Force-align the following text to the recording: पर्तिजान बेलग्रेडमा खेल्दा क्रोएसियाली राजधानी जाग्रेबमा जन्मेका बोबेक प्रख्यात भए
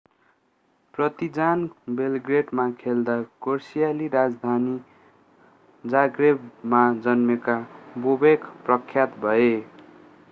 पर्तिजान 0.93 1.65
बेलग्रेडमा 1.99 2.65
खेल्दा 2.79 3.17
क्रोएसियाली 3.43 4.07
राजधानी 4.15 4.75
जाग्रेबमा 5.83 6.83
जन्मेका 7.03 7.59
बोबेक 8.01 8.51
प्रख्यात 8.65 9.17
भए 9.21 9.49